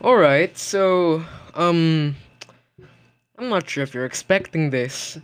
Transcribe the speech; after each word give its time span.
Alright, 0.00 0.56
so, 0.56 1.24
um, 1.54 2.14
I'm 3.36 3.48
not 3.48 3.68
sure 3.68 3.82
if 3.82 3.92
you're 3.92 4.04
expecting 4.04 4.70
this, 4.70 5.18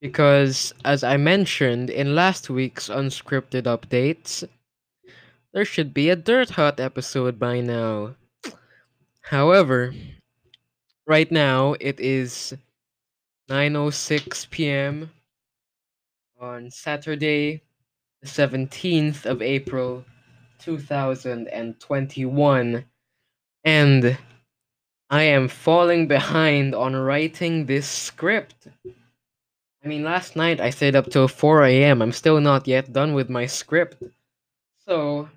because 0.00 0.74
as 0.84 1.04
I 1.04 1.16
mentioned 1.16 1.90
in 1.90 2.16
last 2.16 2.50
week's 2.50 2.88
unscripted 2.88 3.66
updates, 3.66 4.42
there 5.52 5.64
should 5.64 5.94
be 5.94 6.10
a 6.10 6.16
Dirt 6.16 6.50
Hut 6.50 6.80
episode 6.80 7.38
by 7.38 7.60
now. 7.60 8.16
However, 9.20 9.94
right 11.06 11.30
now 11.30 11.76
it 11.78 12.00
is 12.00 12.52
9:06 13.48 14.50
p.m. 14.50 15.12
on 16.40 16.72
Saturday, 16.72 17.62
the 18.22 18.26
17th 18.26 19.24
of 19.24 19.40
April, 19.40 20.04
2021, 20.58 22.84
and 23.64 24.18
I 25.10 25.22
am 25.22 25.48
falling 25.48 26.06
behind 26.06 26.74
on 26.74 26.94
writing 26.94 27.66
this 27.66 27.88
script. 27.88 28.68
I 29.84 29.88
mean, 29.88 30.02
last 30.02 30.36
night 30.36 30.60
I 30.60 30.70
stayed 30.70 30.96
up 30.96 31.10
till 31.10 31.28
4 31.28 31.64
a.m. 31.64 32.02
I'm 32.02 32.12
still 32.12 32.40
not 32.40 32.66
yet 32.66 32.92
done 32.92 33.14
with 33.14 33.28
my 33.28 33.46
script. 33.46 34.02
So, 34.86 35.28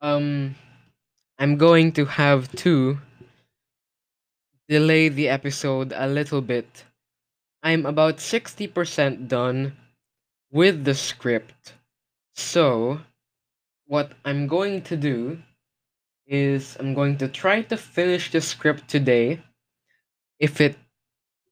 um, 0.00 0.54
I'm 1.38 1.56
going 1.56 1.92
to 1.92 2.04
have 2.04 2.50
to 2.56 2.98
delay 4.68 5.08
the 5.08 5.28
episode 5.28 5.92
a 5.94 6.06
little 6.06 6.40
bit. 6.40 6.84
I'm 7.62 7.86
about 7.86 8.16
60% 8.16 9.28
done 9.28 9.76
with 10.50 10.84
the 10.84 10.94
script. 10.94 11.74
So, 12.34 13.00
what 13.86 14.12
I'm 14.24 14.46
going 14.46 14.82
to 14.82 14.96
do 14.96 15.38
is 16.32 16.76
I'm 16.80 16.94
going 16.94 17.18
to 17.18 17.28
try 17.28 17.60
to 17.62 17.76
finish 17.76 18.32
the 18.32 18.40
script 18.40 18.88
today. 18.88 19.40
If 20.40 20.60
it 20.60 20.76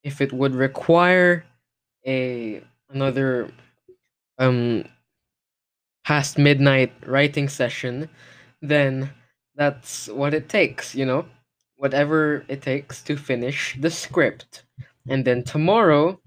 if 0.03 0.21
it 0.21 0.33
would 0.33 0.55
require 0.55 1.45
a 2.07 2.63
another 2.89 3.53
um 4.39 4.85
past 6.05 6.39
midnight 6.39 6.93
writing 7.07 7.49
session, 7.49 8.09
then 8.63 9.11
that's 9.55 10.09
what 10.09 10.33
it 10.33 10.49
takes, 10.49 10.95
you 10.95 11.05
know? 11.05 11.27
Whatever 11.77 12.45
it 12.49 12.63
takes 12.63 13.03
to 13.03 13.17
finish 13.17 13.77
the 13.79 13.91
script. 13.91 14.65
And 15.09 15.25
then 15.27 15.45
tomorrow 15.45 16.19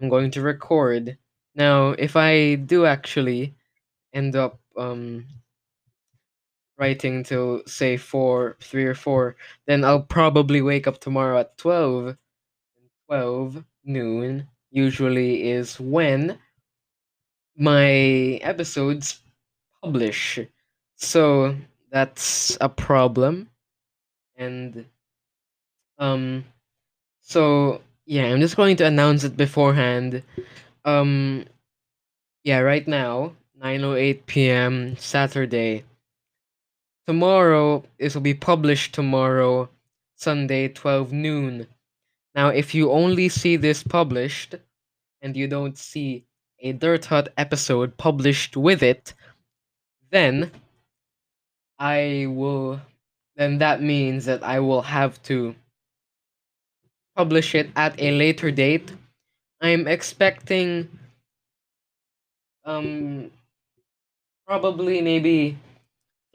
I'm 0.00 0.08
going 0.08 0.32
to 0.32 0.42
record. 0.42 1.16
Now, 1.54 1.90
if 1.90 2.16
I 2.16 2.56
do 2.56 2.86
actually 2.86 3.54
end 4.12 4.34
up 4.34 4.58
um 4.76 5.26
writing 6.80 7.22
till 7.22 7.62
say 7.66 7.96
four, 7.98 8.56
three 8.60 8.84
or 8.86 8.94
four, 8.94 9.36
then 9.66 9.84
I'll 9.84 10.02
probably 10.02 10.62
wake 10.62 10.86
up 10.88 10.98
tomorrow 10.98 11.38
at 11.40 11.58
twelve. 11.58 12.16
Twelve 13.06 13.62
noon 13.84 14.48
usually 14.70 15.50
is 15.50 15.78
when 15.78 16.38
my 17.56 18.40
episodes 18.42 19.20
publish. 19.82 20.38
So 20.96 21.56
that's 21.90 22.56
a 22.60 22.68
problem. 22.68 23.48
And 24.36 24.86
um 25.98 26.44
so 27.20 27.82
yeah, 28.06 28.24
I'm 28.24 28.40
just 28.40 28.56
going 28.56 28.76
to 28.76 28.86
announce 28.86 29.24
it 29.24 29.36
beforehand. 29.36 30.22
Um 30.84 31.44
yeah, 32.44 32.60
right 32.60 32.88
now, 32.88 33.34
9:08 33.62 34.24
p.m. 34.26 34.96
Saturday 34.96 35.84
tomorrow 37.06 37.84
this 37.98 38.14
will 38.14 38.22
be 38.22 38.34
published 38.34 38.94
tomorrow 38.94 39.68
sunday 40.16 40.68
12 40.68 41.12
noon. 41.12 41.66
Now 42.34 42.48
if 42.48 42.74
you 42.74 42.90
only 42.92 43.28
see 43.28 43.56
this 43.56 43.82
published 43.82 44.54
and 45.22 45.36
you 45.36 45.48
don't 45.48 45.78
see 45.78 46.24
a 46.60 46.72
dirt 46.72 47.06
hut 47.06 47.32
episode 47.36 47.96
published 47.96 48.56
with 48.56 48.82
it 48.82 49.14
then 50.10 50.50
i 51.78 52.26
will 52.28 52.80
then 53.36 53.58
that 53.58 53.82
means 53.82 54.26
that 54.26 54.42
i 54.42 54.60
will 54.60 54.82
have 54.82 55.22
to 55.22 55.54
publish 57.16 57.54
it 57.54 57.70
at 57.76 57.92
a 58.00 58.12
later 58.16 58.50
date. 58.50 58.92
I'm 59.60 59.86
expecting 59.86 60.88
um 62.64 63.30
probably 64.46 65.00
maybe 65.00 65.56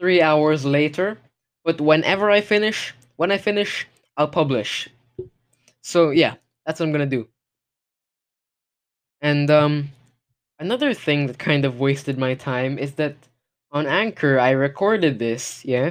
three 0.00 0.22
hours 0.22 0.64
later. 0.64 1.18
But 1.64 1.80
whenever 1.80 2.30
I 2.30 2.40
finish, 2.40 2.94
when 3.16 3.32
I 3.32 3.38
finish, 3.38 3.86
I'll 4.16 4.28
publish. 4.28 4.88
So 5.82 6.10
yeah, 6.10 6.34
that's 6.64 6.80
what 6.80 6.86
I'm 6.86 6.92
gonna 6.92 7.06
do. 7.06 7.28
And 9.20 9.50
um, 9.50 9.90
another 10.58 10.94
thing 10.94 11.26
that 11.26 11.38
kind 11.38 11.64
of 11.64 11.80
wasted 11.80 12.18
my 12.18 12.34
time 12.34 12.78
is 12.78 12.92
that 12.94 13.16
on 13.72 13.86
Anchor 13.86 14.38
I 14.38 14.50
recorded 14.50 15.18
this. 15.18 15.64
Yeah, 15.64 15.90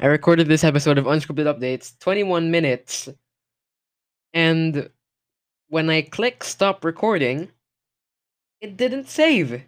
I 0.00 0.06
recorded 0.06 0.48
this 0.48 0.64
episode 0.64 0.98
of 0.98 1.06
Unscripted 1.06 1.46
Updates, 1.46 1.98
21 2.00 2.50
minutes, 2.50 3.08
and 4.34 4.90
when 5.68 5.90
I 5.90 6.02
click 6.02 6.44
stop 6.44 6.84
recording, 6.84 7.50
it 8.60 8.76
didn't 8.76 9.08
save. 9.08 9.62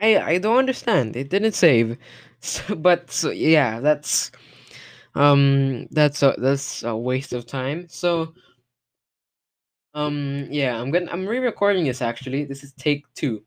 I 0.00 0.18
I 0.18 0.38
don't 0.38 0.58
understand. 0.58 1.16
It 1.16 1.30
didn't 1.30 1.52
save. 1.54 1.96
But 2.76 3.10
so, 3.10 3.30
yeah, 3.30 3.80
that's 3.80 4.30
um 5.14 5.86
that's 5.90 6.22
a 6.22 6.34
that's 6.38 6.82
a 6.82 6.96
waste 6.96 7.32
of 7.32 7.46
time. 7.46 7.86
So 7.88 8.34
um 9.94 10.48
yeah, 10.50 10.80
I'm 10.80 10.90
gonna 10.90 11.10
I'm 11.10 11.26
re-recording 11.26 11.84
this 11.84 12.02
actually. 12.02 12.44
This 12.44 12.64
is 12.64 12.72
take 12.72 13.04
2. 13.14 13.42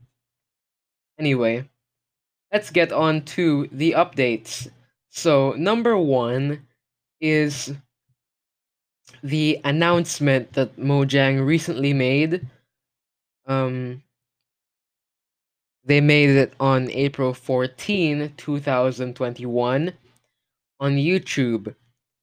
Anyway, 1.20 1.68
let's 2.54 2.70
get 2.72 2.92
on 2.92 3.24
to 3.26 3.68
the 3.72 3.94
updates. 3.94 4.70
So, 5.10 5.54
number 5.54 5.98
1 5.98 6.66
is 7.22 7.74
the 9.24 9.60
announcement 9.64 10.54
that 10.54 10.76
Mojang 10.78 11.46
recently 11.46 11.94
made 11.94 12.48
um 13.46 14.04
they 15.88 16.02
made 16.02 16.30
it 16.30 16.54
on 16.60 16.92
April 16.92 17.34
14, 17.34 18.34
2021 18.36 19.94
on 20.82 20.92
YouTube. 20.92 21.74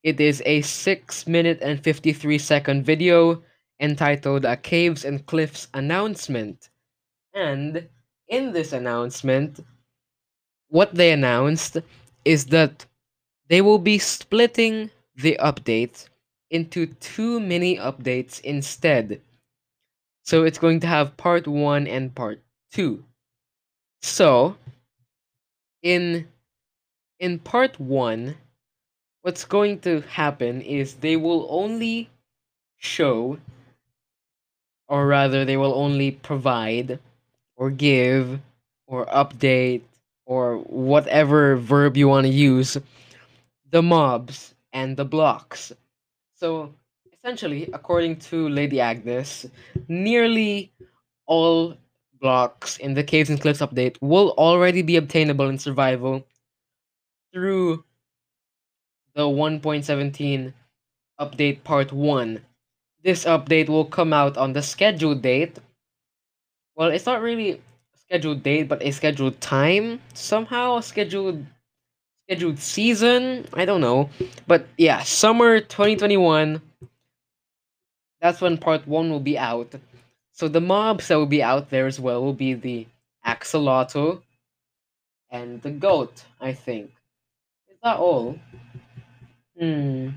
It 0.02 0.20
is 0.20 0.42
a 0.44 0.60
6 0.60 1.26
minute 1.26 1.60
and 1.62 1.82
53 1.82 2.36
second 2.36 2.84
video 2.84 3.42
entitled 3.80 4.44
A 4.44 4.58
Caves 4.58 5.06
and 5.06 5.24
Cliffs 5.24 5.68
Announcement. 5.72 6.68
And 7.32 7.88
in 8.28 8.52
this 8.52 8.74
announcement, 8.74 9.64
what 10.68 10.94
they 10.94 11.10
announced 11.10 11.78
is 12.26 12.44
that 12.46 12.84
they 13.48 13.62
will 13.62 13.78
be 13.78 13.98
splitting 13.98 14.90
the 15.16 15.38
update 15.40 16.10
into 16.50 16.86
two 17.00 17.40
mini 17.40 17.78
updates 17.78 18.42
instead. 18.42 19.22
So 20.22 20.44
it's 20.44 20.58
going 20.58 20.80
to 20.80 20.86
have 20.86 21.16
part 21.16 21.46
1 21.48 21.86
and 21.86 22.14
part 22.14 22.42
2. 22.72 23.02
So, 24.04 24.58
in 25.80 26.28
in 27.18 27.38
part 27.38 27.80
1, 27.80 28.36
what's 29.22 29.46
going 29.46 29.78
to 29.80 30.02
happen 30.02 30.60
is 30.60 30.96
they 30.96 31.16
will 31.16 31.46
only 31.48 32.10
show 32.76 33.38
or 34.88 35.06
rather 35.06 35.46
they 35.46 35.56
will 35.56 35.72
only 35.72 36.10
provide 36.10 36.98
or 37.56 37.70
give 37.70 38.40
or 38.86 39.06
update 39.06 39.80
or 40.26 40.58
whatever 40.58 41.56
verb 41.56 41.96
you 41.96 42.06
want 42.06 42.26
to 42.26 42.32
use 42.32 42.76
the 43.70 43.82
mobs 43.82 44.54
and 44.74 44.98
the 44.98 45.06
blocks. 45.06 45.72
So, 46.34 46.74
essentially, 47.10 47.70
according 47.72 48.16
to 48.28 48.50
Lady 48.50 48.82
Agnes, 48.82 49.46
nearly 49.88 50.72
all 51.24 51.78
blocks 52.20 52.78
in 52.78 52.94
the 52.94 53.04
Caves 53.04 53.30
and 53.30 53.40
Cliffs 53.40 53.60
update 53.60 53.96
will 54.00 54.30
already 54.38 54.82
be 54.82 54.96
obtainable 54.96 55.48
in 55.48 55.58
survival 55.58 56.24
through 57.32 57.84
the 59.14 59.22
1.17 59.22 60.52
update 61.20 61.64
part 61.64 61.92
1. 61.92 62.40
This 63.02 63.24
update 63.24 63.68
will 63.68 63.84
come 63.84 64.12
out 64.12 64.36
on 64.36 64.52
the 64.52 64.62
scheduled 64.62 65.22
date. 65.22 65.58
Well, 66.76 66.88
it's 66.90 67.06
not 67.06 67.22
really 67.22 67.52
a 67.52 67.58
scheduled 67.96 68.42
date, 68.42 68.68
but 68.68 68.82
a 68.82 68.90
scheduled 68.90 69.40
time 69.40 70.00
somehow, 70.14 70.80
scheduled 70.80 71.44
scheduled 72.26 72.58
season, 72.58 73.46
I 73.52 73.64
don't 73.64 73.82
know. 73.82 74.08
But 74.46 74.66
yeah, 74.78 75.02
summer 75.02 75.60
2021 75.60 76.60
that's 78.24 78.40
when 78.40 78.56
part 78.56 78.88
1 78.88 79.10
will 79.10 79.20
be 79.20 79.36
out. 79.36 79.74
So 80.34 80.48
the 80.48 80.60
mobs 80.60 81.06
that 81.08 81.14
will 81.16 81.26
be 81.26 81.44
out 81.44 81.70
there 81.70 81.86
as 81.86 82.00
well 82.00 82.20
will 82.20 82.34
be 82.34 82.54
the 82.54 82.88
axolotl 83.24 84.20
and 85.30 85.62
the 85.62 85.70
goat, 85.70 86.24
I 86.40 86.52
think. 86.52 86.90
Is 87.70 87.78
that 87.84 87.98
all? 87.98 88.36
Hmm. 89.56 90.08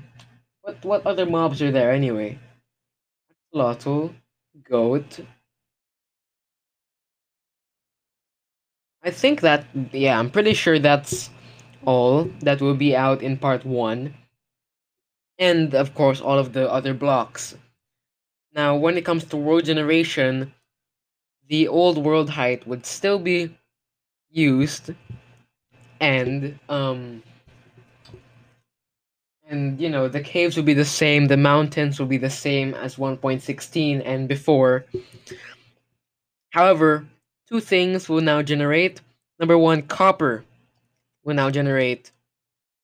what 0.62 0.84
what 0.84 1.06
other 1.06 1.24
mobs 1.24 1.62
are 1.62 1.70
there 1.70 1.92
anyway? 1.92 2.36
Axolotl, 3.30 4.12
goat. 4.68 5.20
I 9.04 9.12
think 9.12 9.40
that 9.42 9.66
yeah, 9.92 10.18
I'm 10.18 10.30
pretty 10.30 10.54
sure 10.54 10.80
that's 10.80 11.30
all 11.84 12.24
that 12.40 12.60
will 12.60 12.74
be 12.74 12.96
out 12.96 13.22
in 13.22 13.36
part 13.38 13.64
one. 13.64 14.14
And 15.38 15.76
of 15.76 15.94
course 15.94 16.20
all 16.20 16.40
of 16.40 16.54
the 16.54 16.68
other 16.68 16.92
blocks. 16.92 17.54
Now 18.54 18.76
when 18.76 18.96
it 18.96 19.04
comes 19.04 19.24
to 19.24 19.36
world 19.36 19.64
generation, 19.64 20.52
the 21.48 21.68
old 21.68 21.98
world 21.98 22.30
height 22.30 22.66
would 22.66 22.84
still 22.86 23.18
be 23.18 23.56
used 24.30 24.90
and 26.00 26.58
um 26.68 27.22
and 29.48 29.80
you 29.80 29.88
know 29.88 30.08
the 30.08 30.20
caves 30.20 30.56
will 30.56 30.64
be 30.64 30.74
the 30.74 30.84
same 30.84 31.26
the 31.26 31.36
mountains 31.36 31.98
will 31.98 32.06
be 32.06 32.18
the 32.18 32.30
same 32.30 32.74
as 32.74 32.96
1.16 32.96 34.02
and 34.04 34.28
before. 34.28 34.84
However 36.50 37.06
two 37.48 37.60
things 37.60 38.08
will 38.08 38.20
now 38.20 38.42
generate. 38.42 39.00
Number 39.38 39.56
one 39.56 39.82
copper 39.82 40.44
will 41.24 41.34
now 41.34 41.50
generate 41.50 42.12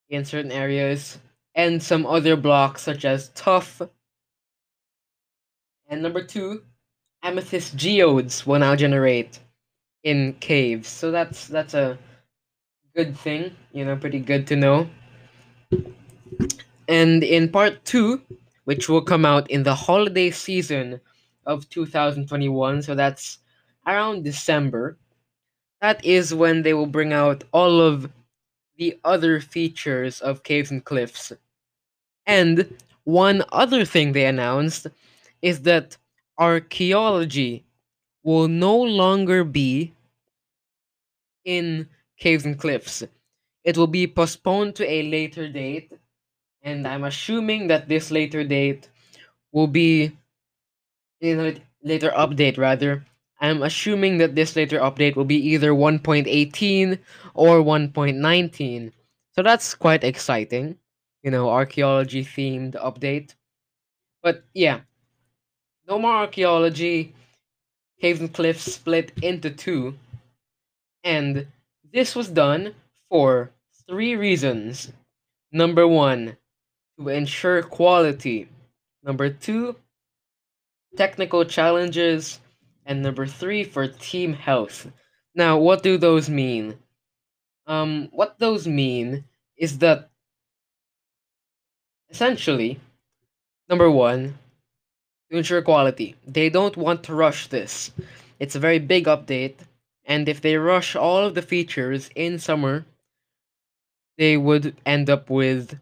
in 0.09 0.25
certain 0.25 0.53
areas 0.53 1.19
and 1.55 1.83
some 1.83 2.07
other 2.07 2.37
blocks 2.37 2.83
such 2.83 3.05
as 3.05 3.29
tuff 3.31 3.83
and 5.89 6.03
number 6.03 6.23
two 6.23 6.63
amethyst 7.23 7.77
geodes 7.77 8.47
will 8.47 8.59
now 8.59 8.77
generate 8.77 9.41
in 10.03 10.35
caves 10.41 10.89
so 10.89 11.11
that's 11.11 11.49
that's 11.49 11.75
a 11.75 11.99
good 12.95 13.17
thing 13.17 13.55
you 13.73 13.85
know 13.85 13.97
pretty 13.97 14.21
good 14.21 14.47
to 14.47 14.57
know 14.57 14.89
and 16.89 17.23
in 17.25 17.49
part 17.49 17.85
two, 17.85 18.23
which 18.65 18.89
will 18.89 19.03
come 19.03 19.25
out 19.25 19.51
in 19.51 19.63
the 19.63 19.75
holiday 19.75 20.31
season 20.31 21.01
of 21.47 21.69
2021, 21.71 22.83
so 22.83 22.95
that's 22.95 23.39
around 23.87 24.25
December, 24.25 24.99
that 25.81 26.03
is 26.05 26.35
when 26.35 26.63
they 26.63 26.73
will 26.75 26.87
bring 26.87 27.13
out 27.13 27.45
all 27.53 27.81
of 27.81 28.11
the 28.77 28.99
other 29.05 29.41
features 29.41 30.21
of 30.21 30.43
Caves 30.43 30.71
and 30.71 30.85
Cliffs. 30.85 31.33
And 32.27 32.77
one 33.05 33.45
other 33.53 33.85
thing 33.85 34.13
they 34.13 34.25
announced 34.25 34.87
is 35.45 35.61
that 35.63 35.99
archaeology 36.39 37.67
will 38.23 38.49
no 38.49 38.75
longer 38.81 39.45
be 39.45 39.93
in 41.45 41.87
Caves 42.19 42.47
and 42.47 42.59
Cliffs. 42.59 43.05
It 43.63 43.77
will 43.77 43.87
be 43.87 44.07
postponed 44.07 44.75
to 44.77 44.91
a 44.91 45.03
later 45.03 45.47
date 45.49 45.93
and 46.63 46.89
I'm 46.89 47.05
assuming 47.05 47.69
that 47.69 47.89
this 47.89 48.11
later 48.11 48.43
date 48.43 48.89
will 49.53 49.67
be 49.67 50.17
in 51.21 51.41
a 51.41 51.57
later 51.83 52.11
update 52.17 52.57
rather. 52.57 53.05
I'm 53.39 53.63
assuming 53.63 54.17
that 54.19 54.35
this 54.35 54.57
later 54.57 54.79
update 54.81 55.15
will 55.15 55.27
be 55.27 55.37
either 55.53 55.73
1.18 55.73 56.99
or 57.35 57.59
1.19. 57.63 58.93
So 59.33 59.43
that's 59.43 59.75
quite 59.75 60.05
exciting. 60.05 60.79
You 61.23 61.31
know, 61.31 61.51
archaeology 61.51 62.25
themed 62.25 62.77
update. 62.77 63.35
But 64.23 64.45
yeah, 64.55 64.81
no 65.89 65.99
more 65.99 66.13
archaeology. 66.13 67.15
Caves 68.01 68.21
and 68.21 68.33
Cliffs 68.33 68.73
split 68.73 69.13
into 69.23 69.51
two. 69.51 69.95
And 71.03 71.47
this 71.93 72.15
was 72.15 72.29
done 72.29 72.75
for 73.09 73.51
three 73.89 74.17
reasons. 74.17 74.93
Number 75.53 75.87
one, 75.87 76.37
to 76.99 77.09
ensure 77.09 77.63
quality. 77.63 78.49
Number 79.03 79.31
two, 79.31 79.77
technical 80.97 81.45
challenges. 81.45 82.41
And 82.87 83.03
number 83.03 83.27
three, 83.27 83.65
for 83.65 83.87
team 83.89 84.35
health. 84.35 84.91
Now, 85.35 85.59
what 85.59 85.83
do 85.83 85.97
those 85.97 86.29
mean? 86.29 86.79
Um, 87.67 88.09
what 88.13 88.39
those 88.39 88.67
mean 88.67 89.25
is 89.57 89.79
that 89.79 90.11
essentially, 92.11 92.79
number 93.69 93.91
one, 93.91 94.39
ensure 95.31 95.63
quality, 95.63 96.17
they 96.27 96.49
don't 96.49 96.77
want 96.77 97.03
to 97.05 97.15
rush 97.15 97.49
this. 97.49 97.91
It's 98.39 98.55
a 98.55 98.61
very 98.61 98.79
big 98.79 99.07
update, 99.07 99.57
and 100.05 100.29
if 100.29 100.41
they 100.41 100.57
rush 100.57 100.97
all 100.97 101.19
of 101.19 101.35
the 101.35 101.43
features 101.43 102.11
in 102.15 102.39
summer, 102.39 102.85
they 104.19 104.37
would 104.37 104.77
end 104.87 105.11
up 105.11 105.31
with 105.31 105.79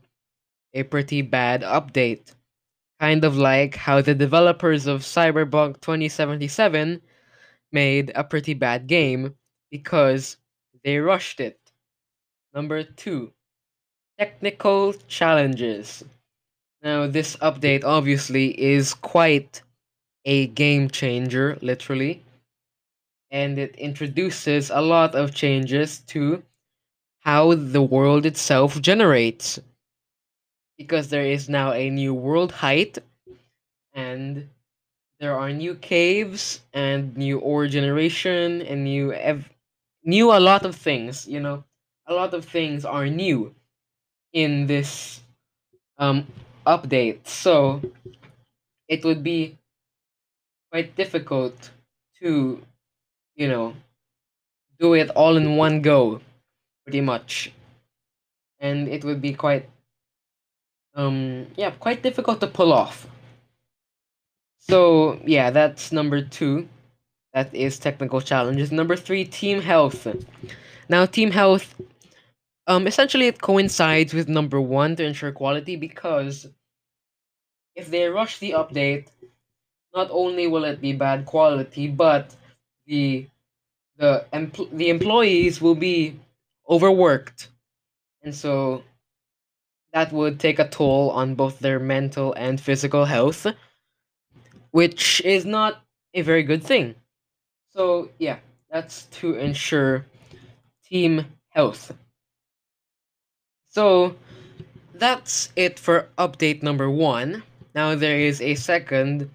a 0.74 0.82
pretty 0.84 1.22
bad 1.22 1.62
update. 1.62 2.34
Kind 3.00 3.24
of 3.24 3.36
like 3.36 3.74
how 3.74 4.00
the 4.00 4.14
developers 4.14 4.86
of 4.86 5.02
Cyberpunk 5.02 5.80
2077 5.80 7.02
made 7.72 8.12
a 8.14 8.24
pretty 8.24 8.54
bad 8.54 8.86
game 8.86 9.34
because 9.70 10.36
they 10.84 10.98
rushed 10.98 11.40
it. 11.40 11.58
Number 12.54 12.84
two, 12.84 13.32
technical 14.18 14.92
challenges. 15.08 16.04
Now, 16.82 17.06
this 17.06 17.36
update 17.36 17.82
obviously 17.82 18.60
is 18.60 18.92
quite 18.92 19.62
a 20.24 20.48
game 20.48 20.90
changer, 20.90 21.58
literally, 21.62 22.24
and 23.32 23.58
it 23.58 23.74
introduces 23.74 24.70
a 24.70 24.80
lot 24.80 25.16
of 25.16 25.34
changes 25.34 25.98
to 26.06 26.44
how 27.20 27.54
the 27.54 27.82
world 27.82 28.26
itself 28.26 28.80
generates. 28.82 29.60
Because 30.76 31.08
there 31.08 31.24
is 31.24 31.48
now 31.48 31.72
a 31.72 31.88
new 31.90 32.12
world 32.14 32.52
height 32.52 32.98
and 33.94 34.48
there 35.20 35.38
are 35.38 35.52
new 35.52 35.74
caves 35.76 36.62
and 36.74 37.16
new 37.16 37.38
ore 37.40 37.66
generation 37.68 38.62
and 38.62 38.84
new 38.84 39.12
ev- 39.12 39.50
new 40.04 40.32
a 40.32 40.40
lot 40.40 40.64
of 40.66 40.76
things 40.76 41.28
you 41.28 41.40
know. 41.40 41.64
A 42.06 42.14
lot 42.14 42.34
of 42.34 42.44
things 42.46 42.84
are 42.84 43.06
new 43.08 43.54
in 44.32 44.66
this 44.66 45.20
um 45.98 46.26
update. 46.66 47.26
So 47.26 47.82
it 48.88 49.04
would 49.04 49.22
be 49.22 49.58
quite 50.70 50.96
difficult 50.96 51.70
to 52.20 52.62
you 53.34 53.48
know 53.48 53.74
do 54.78 54.94
it 54.94 55.10
all 55.10 55.36
in 55.36 55.56
one 55.56 55.82
go 55.82 56.20
pretty 56.84 57.00
much. 57.00 57.52
And 58.60 58.88
it 58.88 59.04
would 59.04 59.20
be 59.20 59.34
quite 59.34 59.68
um 60.94 61.46
yeah 61.56 61.70
quite 61.70 62.02
difficult 62.02 62.40
to 62.40 62.46
pull 62.46 62.72
off. 62.72 63.06
So 64.58 65.20
yeah 65.24 65.50
that's 65.50 65.92
number 65.92 66.22
two. 66.22 66.68
That 67.34 67.54
is 67.54 67.78
technical 67.78 68.20
challenges. 68.20 68.70
Number 68.70 68.94
three 68.94 69.24
team 69.24 69.62
health. 69.62 70.06
Now 70.88 71.06
team 71.06 71.30
health 71.30 71.74
um 72.66 72.86
essentially 72.86 73.26
it 73.26 73.40
coincides 73.40 74.14
with 74.14 74.28
number 74.28 74.60
one 74.60 74.96
to 74.96 75.04
ensure 75.04 75.32
quality 75.32 75.76
because 75.76 76.48
if 77.74 77.90
they 77.90 78.08
rush 78.08 78.38
the 78.38 78.52
update 78.52 79.08
not 79.94 80.08
only 80.10 80.46
will 80.46 80.64
it 80.64 80.80
be 80.80 80.92
bad 80.92 81.26
quality 81.26 81.88
but 81.88 82.36
the 82.86 83.26
the 83.98 84.26
empl- 84.32 84.70
the 84.76 84.90
employees 84.90 85.60
will 85.62 85.74
be 85.76 86.18
overworked 86.70 87.50
and 88.22 88.34
so 88.34 88.82
that 89.92 90.12
would 90.12 90.40
take 90.40 90.58
a 90.58 90.68
toll 90.68 91.10
on 91.12 91.34
both 91.34 91.60
their 91.60 91.78
mental 91.78 92.32
and 92.34 92.60
physical 92.60 93.04
health, 93.04 93.46
which 94.70 95.20
is 95.24 95.44
not 95.44 95.82
a 96.14 96.22
very 96.22 96.42
good 96.42 96.62
thing. 96.62 96.94
So, 97.70 98.10
yeah, 98.18 98.38
that's 98.70 99.06
to 99.20 99.34
ensure 99.36 100.06
team 100.86 101.26
health. 101.50 101.92
So, 103.72 104.16
that's 104.92 105.50
it 105.56 105.78
for 105.78 106.10
update 106.18 106.62
number 106.62 106.90
one. 106.90 107.42
Now, 107.74 107.94
there 107.94 108.18
is 108.18 108.42
a 108.42 108.54
second 108.54 109.30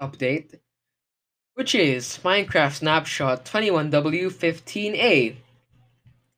update, 0.00 0.54
which 1.54 1.74
is 1.74 2.20
Minecraft 2.22 2.74
Snapshot 2.74 3.44
21W15A. 3.44 5.34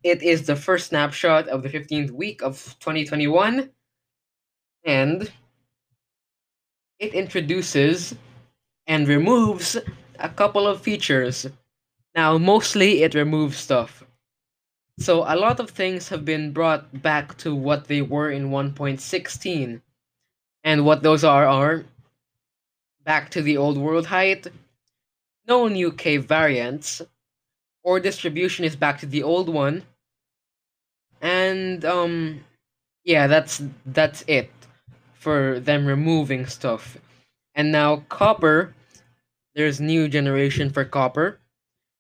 It 0.03 0.23
is 0.23 0.47
the 0.47 0.57
first 0.57 0.87
snapshot 0.89 1.49
of 1.49 1.63
the 1.63 1.69
15th 1.69 2.13
week 2.13 2.43
of 2.43 2.77
2021, 2.81 3.69
and 4.87 5.31
it 6.99 7.13
introduces 7.13 8.15
and 8.87 9.07
removes 9.07 9.77
a 10.19 10.31
couple 10.31 10.67
of 10.67 10.81
features. 10.81 11.47
Now, 12.15 12.39
mostly 12.39 13.03
it 13.03 13.15
removes 13.15 13.59
stuff. 13.59 14.03
So, 14.99 15.23
a 15.23 15.37
lot 15.37 15.61
of 15.61 15.71
things 15.71 16.09
have 16.09 16.25
been 16.25 16.53
brought 16.53 17.03
back 17.03 17.37
to 17.39 17.55
what 17.55 17.87
they 17.87 18.03
were 18.03 18.31
in 18.31 18.51
1.16. 18.51 19.83
And 20.65 20.85
what 20.85 21.03
those 21.03 21.25
are 21.25 21.47
are 21.47 21.85
back 23.05 23.31
to 23.31 23.43
the 23.43 23.57
old 23.57 23.77
world 23.79 24.07
height, 24.07 24.47
no 25.47 25.69
new 25.69 25.93
cave 25.93 26.25
variants, 26.27 27.03
or 27.83 28.01
distribution 28.01 28.65
is 28.65 28.77
back 28.77 28.99
to 29.01 29.07
the 29.07 29.23
old 29.23 29.49
one, 29.49 29.85
and 31.21 31.85
um 31.85 32.45
yeah 33.05 33.27
that's 33.27 33.63
that's 33.87 34.25
it 34.29 34.51
for 35.15 35.61
them 35.61 35.87
removing 35.87 36.47
stuff. 36.47 36.99
And 37.55 37.73
now 37.73 38.05
copper, 38.09 38.75
there's 39.55 39.81
new 39.81 40.09
generation 40.09 40.71
for 40.71 40.85
copper, 40.85 41.39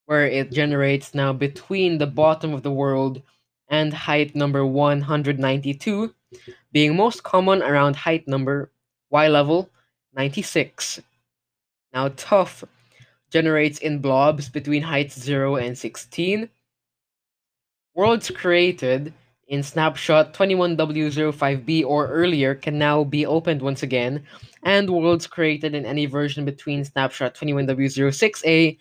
where 0.06 0.26
it 0.26 0.52
generates 0.52 1.14
now 1.14 1.32
between 1.32 1.99
the 1.99 2.06
bottom 2.06 2.52
of 2.52 2.62
the 2.62 2.73
world 2.73 3.23
and 3.68 3.92
height 3.92 4.34
number 4.34 4.66
192, 4.66 6.14
being 6.73 6.96
most 6.96 7.23
common 7.23 7.62
around 7.62 7.96
height 7.96 8.26
number 8.28 8.70
Y 9.11 9.28
level 9.28 9.70
96. 10.14 11.00
Now 11.92 12.08
tuff 12.16 12.64
generates 13.30 13.78
in 13.78 14.00
blobs 14.00 14.49
between 14.49 14.82
heights 14.82 15.18
0 15.18 15.56
and 15.56 15.76
16. 15.76 16.49
Worlds 17.94 18.30
created 18.30 19.12
in 19.49 19.62
snapshot 19.62 20.34
21W05B 20.34 21.84
or 21.84 22.08
earlier 22.08 22.54
can 22.54 22.78
now 22.78 23.04
be 23.04 23.26
opened 23.26 23.62
once 23.62 23.82
again, 23.82 24.25
and 24.62 24.90
worlds 24.90 25.26
created 25.26 25.75
in 25.75 25.84
any 25.87 26.06
version 26.06 26.44
between 26.44 26.84
snapshot 26.84 27.34
21W06A 27.34 28.78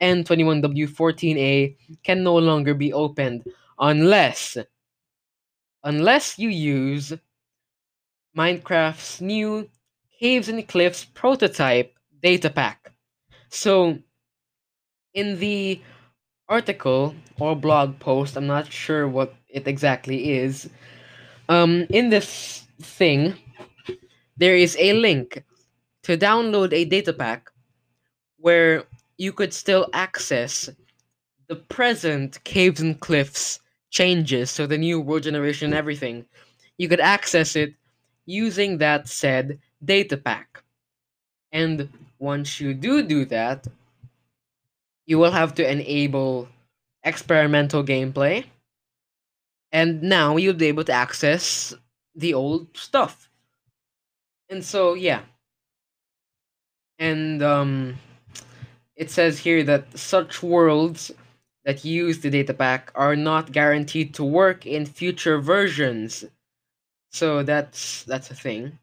and 0.00 0.24
21W14A 0.24 1.76
can 2.02 2.22
no 2.22 2.36
longer 2.36 2.74
be 2.74 2.92
opened 2.92 3.44
unless 3.78 4.56
unless 5.84 6.38
you 6.38 6.48
use 6.48 7.12
Minecraft's 8.36 9.20
new 9.20 9.68
Caves 10.18 10.48
and 10.48 10.66
Cliffs 10.66 11.04
prototype 11.04 11.94
data 12.22 12.50
pack. 12.50 12.92
So 13.48 13.98
in 15.14 15.38
the 15.38 15.80
article 16.48 17.14
or 17.38 17.54
blog 17.54 17.98
post, 17.98 18.36
I'm 18.36 18.46
not 18.46 18.72
sure 18.72 19.08
what 19.08 19.34
it 19.48 19.66
exactly 19.66 20.32
is. 20.32 20.68
Um, 21.48 21.86
in 21.90 22.10
this 22.10 22.66
thing, 22.80 23.34
there 24.36 24.56
is 24.56 24.76
a 24.78 24.92
link 24.92 25.44
to 26.02 26.18
download 26.18 26.72
a 26.72 26.84
data 26.84 27.12
pack 27.12 27.50
where 28.38 28.84
you 29.18 29.32
could 29.32 29.52
still 29.52 29.88
access 29.92 30.68
the 31.48 31.56
present 31.56 32.42
caves 32.44 32.80
and 32.80 32.98
cliffs 33.00 33.60
changes, 33.90 34.50
so 34.50 34.66
the 34.66 34.78
new 34.78 35.00
world 35.00 35.22
generation 35.22 35.66
and 35.66 35.74
everything. 35.74 36.26
You 36.78 36.88
could 36.88 37.00
access 37.00 37.56
it 37.56 37.74
using 38.26 38.78
that 38.78 39.08
said 39.08 39.58
data 39.84 40.16
pack. 40.16 40.62
And 41.52 41.88
once 42.18 42.60
you 42.60 42.74
do 42.74 43.02
do 43.02 43.24
that, 43.26 43.66
you 45.06 45.18
will 45.18 45.30
have 45.30 45.54
to 45.54 45.70
enable 45.70 46.48
experimental 47.04 47.84
gameplay. 47.84 48.44
And 49.72 50.02
now 50.02 50.36
you'll 50.36 50.54
be 50.54 50.66
able 50.66 50.84
to 50.84 50.92
access 50.92 51.74
the 52.14 52.34
old 52.34 52.76
stuff. 52.76 53.30
And 54.48 54.64
so, 54.64 54.94
yeah. 54.94 55.22
And 56.98 57.42
um, 57.42 57.96
it 58.96 59.10
says 59.10 59.38
here 59.40 59.62
that 59.64 59.98
such 59.98 60.42
worlds 60.42 61.12
that 61.64 61.84
use 61.84 62.20
the 62.20 62.30
data 62.30 62.54
pack 62.54 62.92
are 62.94 63.16
not 63.16 63.52
guaranteed 63.52 64.14
to 64.14 64.24
work 64.24 64.66
in 64.66 64.86
future 64.86 65.40
versions. 65.40 66.24
So 67.10 67.42
that's 67.42 68.04
that's 68.04 68.30
a 68.30 68.34
thing. 68.34 68.78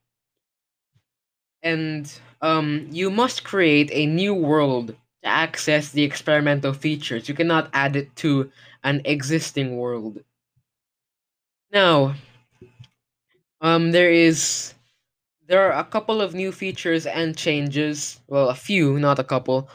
And 1.63 2.12
um, 2.41 2.88
you 2.91 3.10
must 3.10 3.43
create 3.43 3.89
a 3.93 4.05
new 4.05 4.34
world 4.34 4.88
to 5.24 5.29
access 5.29 5.89
the 5.89 6.03
experimental 6.03 6.74
features. 6.74 7.29
You 7.29 7.36
cannot 7.36 7.70
add 7.74 7.96
it 7.96 8.15
to 8.17 8.51
an 8.84 9.01
existing 9.05 9.77
world. 9.77 10.24
Now, 11.72 12.15
um, 13.62 13.91
there 13.91 14.12
is 14.12 14.74
there 15.48 15.62
are 15.72 15.79
a 15.79 15.84
couple 15.86 16.22
of 16.22 16.34
new 16.34 16.51
features 16.51 17.05
and 17.05 17.36
changes. 17.36 18.20
Well, 18.27 18.50
a 18.50 18.55
few, 18.55 19.00
not 19.00 19.20
a 19.20 19.24
couple. 19.24 19.70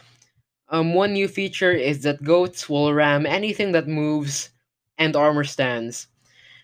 Um, 0.70 0.94
one 0.94 1.12
new 1.12 1.28
feature 1.28 1.72
is 1.72 2.02
that 2.02 2.22
goats 2.24 2.68
will 2.68 2.92
ram 2.92 3.26
anything 3.26 3.72
that 3.72 3.88
moves 3.88 4.50
and 4.98 5.16
armor 5.16 5.44
stands. 5.44 6.08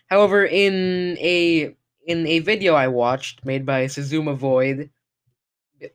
However, 0.07 0.45
in 0.45 1.17
a 1.19 1.75
in 2.07 2.27
a 2.27 2.39
video 2.39 2.75
I 2.75 2.87
watched 2.87 3.45
made 3.45 3.65
by 3.65 3.85
Xisumavoid 3.85 4.89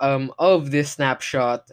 um, 0.00 0.32
of 0.38 0.70
this 0.70 0.92
snapshot, 0.92 1.70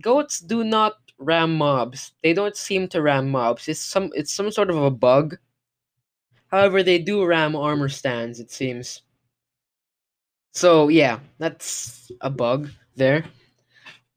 goats 0.00 0.38
do 0.40 0.62
not 0.64 0.94
ram 1.18 1.56
mobs. 1.56 2.12
They 2.22 2.32
don't 2.32 2.56
seem 2.56 2.88
to 2.88 3.02
ram 3.02 3.30
mobs. 3.30 3.68
It's 3.68 3.80
some 3.80 4.10
it's 4.14 4.32
some 4.32 4.50
sort 4.50 4.70
of 4.70 4.76
a 4.82 4.90
bug. 4.90 5.38
However, 6.46 6.82
they 6.82 6.98
do 7.00 7.22
ram 7.26 7.54
armor 7.54 7.90
stands, 7.90 8.40
it 8.40 8.50
seems. 8.50 9.02
So 10.52 10.88
yeah, 10.88 11.20
that's 11.38 12.10
a 12.20 12.30
bug 12.30 12.70
there. 12.96 13.24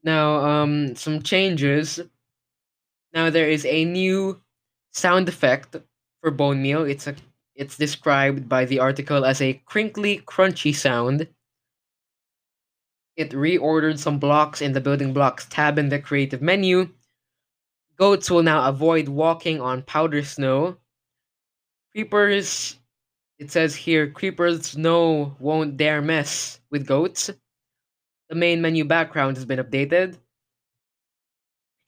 Now, 0.02 0.36
um, 0.44 0.94
some 0.96 1.22
changes. 1.22 2.00
Now 3.12 3.30
there 3.30 3.48
is 3.48 3.64
a 3.64 3.84
new 3.84 4.40
sound 4.92 5.28
effect 5.28 5.76
for 6.20 6.30
bone 6.30 6.62
meal. 6.62 6.84
It's 6.84 7.06
a 7.06 7.14
it's 7.54 7.76
described 7.76 8.48
by 8.48 8.64
the 8.66 8.78
article 8.78 9.24
as 9.24 9.40
a 9.40 9.60
crinkly, 9.66 10.22
crunchy 10.24 10.72
sound. 10.72 11.26
It 13.16 13.30
reordered 13.30 13.98
some 13.98 14.20
blocks 14.20 14.62
in 14.62 14.72
the 14.72 14.80
building 14.80 15.12
blocks 15.12 15.44
tab 15.46 15.76
in 15.76 15.88
the 15.88 15.98
creative 15.98 16.40
menu. 16.40 16.88
Goats 17.96 18.30
will 18.30 18.44
now 18.44 18.68
avoid 18.68 19.08
walking 19.08 19.60
on 19.60 19.82
powder 19.82 20.22
snow. 20.22 20.76
Creepers, 21.90 22.76
it 23.40 23.50
says 23.50 23.74
here, 23.74 24.08
creepers 24.08 24.76
no 24.76 25.34
won't 25.40 25.76
dare 25.76 26.00
mess 26.00 26.60
with 26.70 26.86
goats. 26.86 27.28
The 28.28 28.34
main 28.34 28.60
menu 28.60 28.84
background 28.84 29.36
has 29.36 29.44
been 29.44 29.58
updated. 29.58 30.16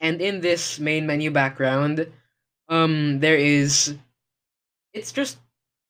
And 0.01 0.21
in 0.21 0.41
this 0.41 0.79
main 0.79 1.07
menu 1.07 1.31
background, 1.31 2.11
um, 2.69 3.21
there 3.21 3.37
is, 3.37 3.97
it's 4.95 5.13
just 5.13 5.39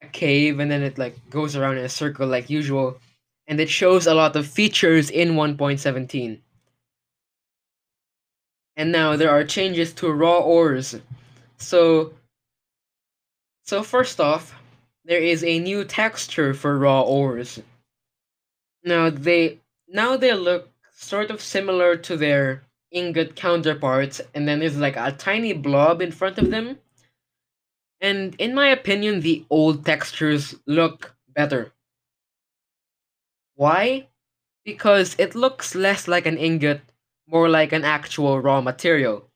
a 0.03 0.09
cave 0.09 0.59
and 0.59 0.71
then 0.71 0.83
it 0.83 0.99
like 0.99 1.15
goes 1.31 1.55
around 1.55 1.79
in 1.79 1.85
a 1.85 1.89
circle 1.89 2.27
like 2.27 2.51
usual 2.51 2.99
and 3.47 3.61
it 3.61 3.69
shows 3.69 4.07
a 4.07 4.15
lot 4.15 4.35
of 4.35 4.47
features 4.47 5.11
in 5.11 5.33
1.17 5.33 6.41
and 8.77 8.93
now 8.93 9.15
there 9.15 9.31
are 9.31 9.45
changes 9.45 9.93
to 9.93 10.11
raw 10.11 10.39
ores. 10.39 10.97
So 11.59 12.15
so 13.65 13.83
first 13.83 14.21
off 14.21 14.55
there 15.05 15.21
is 15.21 15.45
a 15.45 15.59
new 15.59 15.85
texture 15.85 16.55
for 16.55 16.79
raw 16.79 17.03
ores. 17.03 17.61
Now 18.83 19.11
they 19.11 19.59
now 19.93 20.17
they 20.17 20.33
look 20.35 20.71
sort 20.93 21.31
of 21.31 21.41
similar 21.41 21.97
to 21.97 22.17
their 22.17 22.63
ingot 22.91 23.37
counterparts 23.37 24.21
and 24.35 24.49
then 24.49 24.61
there's 24.61 24.77
like 24.77 24.97
a 24.97 25.13
tiny 25.13 25.53
blob 25.53 26.03
in 26.03 26.13
front 26.13 26.39
of 26.39 26.51
them 26.51 26.79
and 28.01 28.35
in 28.39 28.55
my 28.55 28.69
opinion, 28.69 29.21
the 29.21 29.45
old 29.51 29.85
textures 29.85 30.55
look 30.67 31.15
better. 31.35 31.73
Why? 33.57 34.09
Because 34.65 35.15
it 35.19 35.35
looks 35.35 35.75
less 35.75 36.09
like 36.09 36.27
an 36.27 36.39
ingot, 36.39 36.81
more 37.27 37.49
like 37.49 37.73
an 37.73 37.85
actual 37.85 38.41
raw 38.41 38.61
material. 38.63 39.29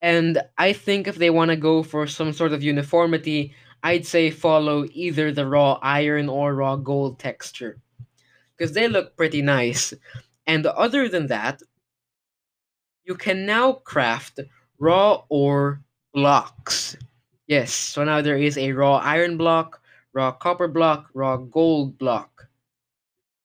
And 0.00 0.40
I 0.56 0.72
think 0.72 1.08
if 1.08 1.16
they 1.16 1.30
want 1.30 1.50
to 1.50 1.56
go 1.56 1.82
for 1.82 2.06
some 2.06 2.32
sort 2.32 2.52
of 2.52 2.62
uniformity, 2.62 3.54
I'd 3.82 4.06
say 4.06 4.30
follow 4.30 4.86
either 4.92 5.32
the 5.32 5.46
raw 5.46 5.78
iron 5.82 6.28
or 6.28 6.54
raw 6.54 6.76
gold 6.76 7.18
texture. 7.18 7.78
Because 8.60 8.74
they 8.74 8.88
look 8.88 9.16
pretty 9.16 9.40
nice. 9.40 9.94
And 10.46 10.66
other 10.66 11.08
than 11.08 11.28
that, 11.28 11.62
you 13.04 13.14
can 13.14 13.46
now 13.46 13.72
craft 13.72 14.38
raw 14.78 15.22
ore 15.30 15.80
blocks. 16.12 16.94
Yes, 17.46 17.72
so 17.72 18.04
now 18.04 18.20
there 18.20 18.36
is 18.36 18.58
a 18.58 18.72
raw 18.72 18.96
iron 18.96 19.38
block, 19.38 19.80
raw 20.12 20.30
copper 20.30 20.68
block, 20.68 21.08
raw 21.14 21.38
gold 21.38 21.96
block. 21.96 22.48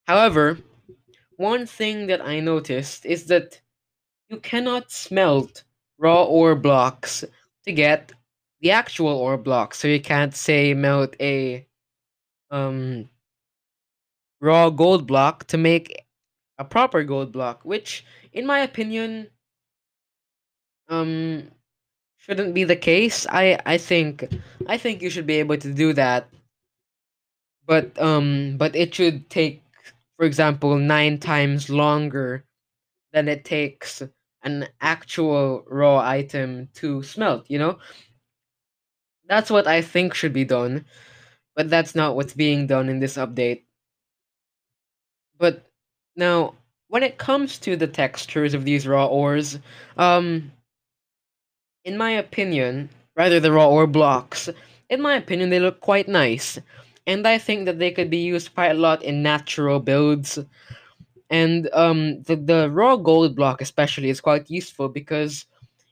However, 0.05 0.57
one 1.38 1.65
thing 1.65 2.07
that 2.07 2.19
I 2.19 2.41
noticed 2.41 3.05
is 3.05 3.27
that 3.27 3.62
you 4.27 4.41
cannot 4.41 4.91
smelt 4.91 5.63
raw 5.98 6.25
ore 6.25 6.55
blocks 6.55 7.24
to 7.63 7.72
get 7.72 8.12
the 8.60 8.72
actual 8.72 9.15
ore 9.15 9.38
block. 9.38 9.75
So 9.75 9.88
you 9.88 10.01
can't 10.01 10.36
say 10.36 10.74
melt 10.74 11.15
a 11.22 11.65
um 12.51 13.07
raw 14.45 14.69
gold 14.69 15.07
block 15.07 15.45
to 15.47 15.57
make 15.57 16.05
a 16.59 16.65
proper 16.65 17.03
gold 17.03 17.31
block, 17.31 17.65
which 17.65 18.05
in 18.31 18.45
my 18.45 18.59
opinion 18.59 19.29
um 20.89 21.51
shouldn't 22.17 22.53
be 22.53 22.63
the 22.63 22.75
case. 22.75 23.25
I 23.29 23.59
I 23.65 23.77
think 23.77 24.25
I 24.67 24.77
think 24.77 25.01
you 25.01 25.09
should 25.09 25.27
be 25.27 25.39
able 25.39 25.57
to 25.57 25.73
do 25.73 25.93
that. 25.93 26.29
But 27.67 27.99
um 28.01 28.57
but 28.57 28.75
it 28.75 28.93
should 28.95 29.29
take 29.29 29.63
for 30.17 30.25
example 30.25 30.77
9 30.77 31.19
times 31.19 31.69
longer 31.69 32.45
than 33.13 33.27
it 33.29 33.45
takes 33.45 34.03
an 34.43 34.67
actual 34.81 35.63
raw 35.67 35.99
item 35.99 36.69
to 36.75 37.03
smelt, 37.03 37.49
you 37.49 37.59
know? 37.59 37.79
That's 39.27 39.49
what 39.51 39.67
I 39.67 39.81
think 39.81 40.13
should 40.13 40.33
be 40.33 40.45
done, 40.45 40.85
but 41.55 41.69
that's 41.69 41.95
not 41.95 42.15
what's 42.15 42.33
being 42.33 42.67
done 42.67 42.89
in 42.89 42.99
this 42.99 43.17
update. 43.17 43.63
But 45.37 45.65
now, 46.15 46.55
when 46.87 47.03
it 47.03 47.17
comes 47.17 47.57
to 47.59 47.75
the 47.75 47.87
textures 47.87 48.53
of 48.53 48.65
these 48.65 48.87
raw 48.87 49.07
ores, 49.07 49.59
um, 49.97 50.51
in 51.83 51.97
my 51.97 52.11
opinion, 52.11 52.89
rather 53.15 53.39
the 53.39 53.51
raw 53.51 53.67
ore 53.69 53.87
blocks, 53.87 54.49
in 54.89 55.01
my 55.01 55.15
opinion, 55.15 55.49
they 55.49 55.59
look 55.59 55.79
quite 55.81 56.07
nice. 56.07 56.59
And 57.07 57.27
I 57.27 57.37
think 57.37 57.65
that 57.65 57.79
they 57.79 57.91
could 57.91 58.09
be 58.09 58.17
used 58.17 58.53
quite 58.55 58.71
a 58.71 58.79
lot 58.79 59.03
in 59.03 59.21
natural 59.21 59.79
builds. 59.79 60.39
And 61.29 61.69
um, 61.73 62.21
the, 62.23 62.35
the 62.35 62.69
raw 62.71 62.95
gold 62.95 63.35
block, 63.35 63.61
especially, 63.61 64.09
is 64.09 64.21
quite 64.21 64.49
useful 64.49 64.89
because, 64.89 65.45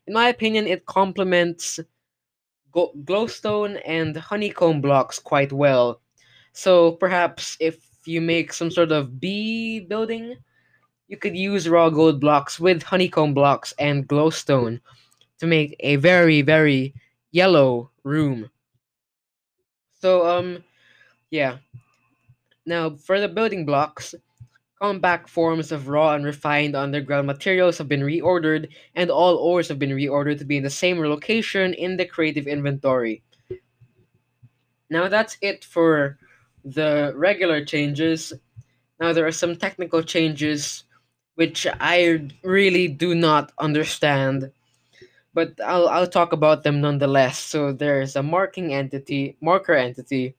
in 0.07 0.13
my 0.13 0.29
opinion, 0.29 0.67
it 0.67 0.85
complements 0.85 1.79
glowstone 2.73 3.79
and 3.85 4.17
honeycomb 4.17 4.81
blocks 4.81 5.19
quite 5.19 5.51
well. 5.51 6.01
So 6.53 6.93
perhaps 6.93 7.57
if 7.59 7.92
you 8.07 8.21
make 8.21 8.53
some 8.53 8.71
sort 8.71 8.91
of 8.91 9.19
bee 9.19 9.79
building, 9.79 10.35
you 11.07 11.17
could 11.17 11.35
use 11.35 11.69
raw 11.69 11.89
gold 11.89 12.19
blocks 12.19 12.59
with 12.59 12.83
honeycomb 12.83 13.33
blocks 13.33 13.73
and 13.77 14.07
glowstone 14.07 14.79
to 15.39 15.47
make 15.47 15.75
a 15.79 15.97
very, 15.97 16.41
very 16.41 16.93
yellow 17.31 17.91
room. 18.03 18.49
So, 19.99 20.25
um, 20.25 20.63
yeah. 21.31 21.57
Now, 22.65 22.91
for 22.91 23.19
the 23.19 23.27
building 23.27 23.65
blocks, 23.65 24.15
compact 24.81 25.29
forms 25.29 25.71
of 25.71 25.87
raw 25.87 26.13
and 26.13 26.25
refined 26.25 26.75
underground 26.75 27.27
materials 27.27 27.77
have 27.77 27.87
been 27.87 28.01
reordered, 28.01 28.69
and 28.95 29.09
all 29.09 29.37
ores 29.37 29.67
have 29.67 29.79
been 29.79 29.91
reordered 29.91 30.39
to 30.39 30.45
be 30.45 30.57
in 30.57 30.63
the 30.63 30.69
same 30.69 30.99
location 30.99 31.73
in 31.73 31.95
the 31.95 32.05
creative 32.05 32.47
inventory. 32.47 33.23
Now, 34.89 35.07
that's 35.07 35.37
it 35.41 35.63
for 35.63 36.17
the 36.63 37.13
regular 37.15 37.63
changes. 37.63 38.33
Now, 38.99 39.13
there 39.13 39.27
are 39.27 39.31
some 39.31 39.55
technical 39.55 40.03
changes 40.03 40.83
which 41.35 41.65
I 41.79 42.29
really 42.43 42.87
do 42.87 43.15
not 43.15 43.51
understand 43.57 44.51
but 45.33 45.59
I'll 45.61 45.89
I'll 45.89 46.07
talk 46.07 46.31
about 46.31 46.63
them 46.63 46.79
nonetheless. 46.79 47.39
So 47.39 47.71
there's 47.73 48.15
a 48.15 48.23
marking 48.23 48.73
entity, 48.73 49.35
marker 49.41 49.73
entity, 49.73 50.35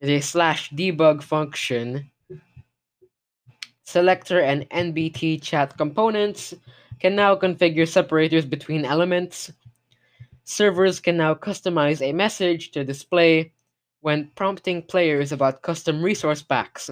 a 0.00 0.20
slash 0.20 0.70
debug 0.70 1.22
function, 1.22 2.10
selector 3.84 4.40
and 4.40 4.68
NBT 4.70 5.42
chat 5.42 5.76
components 5.76 6.54
can 6.98 7.14
now 7.14 7.36
configure 7.36 7.88
separators 7.88 8.46
between 8.46 8.84
elements. 8.84 9.52
Servers 10.44 10.98
can 10.98 11.16
now 11.16 11.34
customize 11.34 12.00
a 12.02 12.12
message 12.12 12.72
to 12.72 12.84
display 12.84 13.52
when 14.02 14.30
prompting 14.34 14.82
players 14.82 15.32
about 15.32 15.62
custom 15.62 16.02
resource 16.02 16.42
packs. 16.42 16.90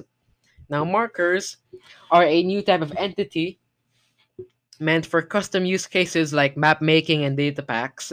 Now 0.70 0.84
hmm. 0.84 0.92
markers 0.92 1.58
are 2.10 2.24
a 2.24 2.42
new 2.42 2.62
type 2.62 2.80
of 2.80 2.94
entity 2.96 3.58
meant 4.80 5.04
for 5.04 5.20
custom 5.20 5.66
use 5.66 5.86
cases 5.86 6.32
like 6.32 6.56
map 6.56 6.80
making 6.80 7.24
and 7.24 7.36
data 7.36 7.62
packs. 7.62 8.12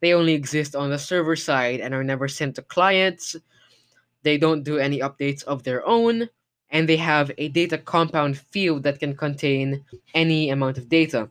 They 0.00 0.12
only 0.12 0.34
exist 0.34 0.74
on 0.74 0.90
the 0.90 0.98
server 0.98 1.36
side 1.36 1.80
and 1.80 1.94
are 1.94 2.04
never 2.04 2.26
sent 2.28 2.56
to 2.56 2.62
clients. 2.62 3.36
They 4.22 4.36
don't 4.36 4.64
do 4.64 4.78
any 4.78 4.98
updates 4.98 5.44
of 5.44 5.62
their 5.62 5.86
own, 5.86 6.28
and 6.70 6.88
they 6.88 6.96
have 6.96 7.30
a 7.38 7.48
data 7.48 7.78
compound 7.78 8.36
field 8.36 8.82
that 8.82 8.98
can 8.98 9.16
contain 9.16 9.84
any 10.12 10.50
amount 10.50 10.76
of 10.78 10.88
data. 10.88 11.30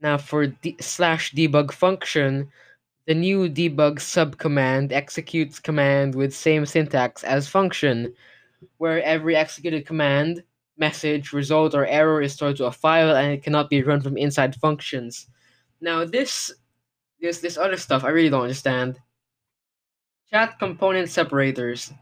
Now, 0.00 0.16
for 0.16 0.46
d- 0.46 0.76
slash 0.80 1.32
debug 1.32 1.72
function, 1.72 2.48
the 3.06 3.14
new 3.14 3.48
debug 3.48 3.98
subcommand 3.98 4.92
executes 4.92 5.58
command 5.58 6.14
with 6.14 6.34
same 6.34 6.64
syntax 6.66 7.24
as 7.24 7.48
function, 7.48 8.14
where 8.78 9.02
every 9.02 9.34
executed 9.34 9.86
command, 9.86 10.42
message, 10.78 11.32
result, 11.32 11.74
or 11.74 11.86
error 11.86 12.22
is 12.22 12.32
stored 12.32 12.56
to 12.56 12.66
a 12.66 12.72
file 12.72 13.16
and 13.16 13.32
it 13.32 13.42
cannot 13.42 13.68
be 13.68 13.82
run 13.82 14.00
from 14.00 14.16
inside 14.16 14.54
functions. 14.56 15.26
Now, 15.80 16.04
this 16.04 16.52
this 17.20 17.38
this 17.38 17.56
other 17.56 17.76
stuff 17.76 18.04
I 18.04 18.10
really 18.10 18.30
don't 18.30 18.42
understand. 18.42 18.98
Chat 20.30 20.58
component 20.58 21.08
separators. 21.08 21.92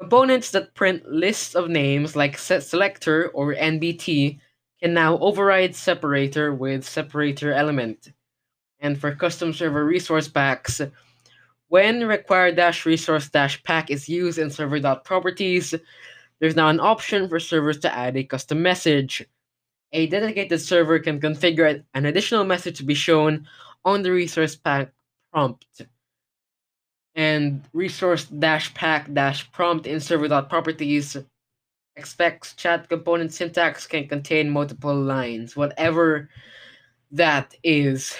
Components 0.00 0.50
that 0.52 0.74
print 0.74 1.10
lists 1.10 1.54
of 1.54 1.68
names 1.68 2.14
like 2.14 2.38
set 2.38 2.62
selector 2.62 3.28
or 3.30 3.54
NBT 3.54 4.38
can 4.80 4.94
now 4.94 5.18
override 5.18 5.74
separator 5.74 6.54
with 6.54 6.84
separator 6.84 7.52
element. 7.52 8.12
And 8.80 8.98
for 9.00 9.14
custom 9.14 9.52
server 9.52 9.84
resource 9.84 10.28
packs, 10.28 10.80
when 11.68 12.06
required 12.06 12.56
dash 12.56 12.86
resource 12.86 13.28
dash 13.28 13.62
pack 13.62 13.90
is 13.90 14.08
used 14.08 14.38
in 14.38 14.50
server.properties, 14.50 15.74
there's 16.40 16.56
now 16.56 16.68
an 16.68 16.80
option 16.80 17.28
for 17.28 17.40
servers 17.40 17.78
to 17.80 17.94
add 17.94 18.16
a 18.16 18.24
custom 18.24 18.62
message. 18.62 19.26
A 19.92 20.06
dedicated 20.06 20.60
server 20.60 20.98
can 20.98 21.20
configure 21.20 21.82
an 21.94 22.06
additional 22.06 22.44
message 22.44 22.78
to 22.78 22.84
be 22.84 22.94
shown 22.94 23.46
on 23.84 24.02
the 24.02 24.12
resource 24.12 24.54
pack 24.54 24.92
prompt. 25.32 25.82
And 27.14 27.64
resource 27.72 28.26
dash 28.26 28.72
pack 28.74 29.12
dash 29.12 29.50
prompt 29.50 29.86
in 29.86 30.00
server.properties 30.00 31.16
expects 31.96 32.54
chat 32.54 32.88
component 32.88 33.32
syntax 33.32 33.86
can 33.86 34.06
contain 34.06 34.48
multiple 34.48 34.94
lines, 34.94 35.56
whatever 35.56 36.30
that 37.12 37.54
is. 37.62 38.16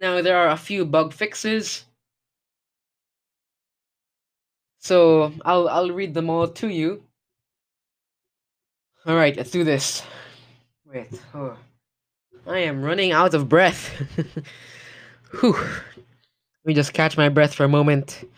now, 0.00 0.22
there 0.22 0.36
are 0.36 0.48
a 0.48 0.56
few 0.56 0.84
bug 0.84 1.12
fixes. 1.12 1.84
So 4.86 5.32
I'll 5.44 5.68
I'll 5.68 5.90
read 5.90 6.14
them 6.14 6.30
all 6.30 6.46
to 6.46 6.68
you. 6.68 7.02
All 9.04 9.16
right, 9.16 9.36
let's 9.36 9.50
do 9.50 9.64
this. 9.64 10.04
Wait, 10.84 11.08
oh. 11.34 11.56
I 12.46 12.58
am 12.60 12.82
running 12.82 13.10
out 13.10 13.34
of 13.34 13.48
breath. 13.48 13.90
Whew. 15.40 15.54
Let 15.54 16.64
me 16.64 16.74
just 16.74 16.92
catch 16.92 17.16
my 17.16 17.28
breath 17.28 17.54
for 17.54 17.64
a 17.64 17.68
moment. 17.68 18.28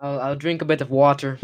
I'll 0.00 0.18
I'll 0.20 0.36
drink 0.36 0.62
a 0.62 0.64
bit 0.64 0.80
of 0.80 0.90
water. 0.90 1.38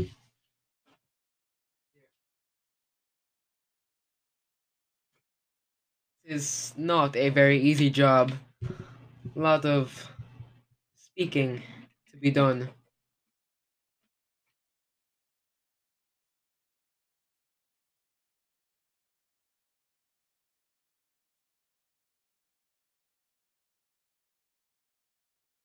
Is 6.29 6.75
not 6.77 7.17
a 7.17 7.31
very 7.31 7.59
easy 7.61 7.91
job. 7.91 8.33
A 9.35 9.39
lot 9.39 9.65
of 9.65 10.11
speaking 10.97 11.63
to 12.11 12.17
be 12.19 12.31
done. 12.31 12.71